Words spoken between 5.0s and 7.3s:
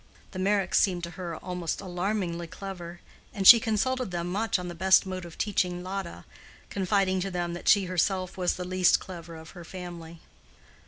mode of teaching Lotta, confiding to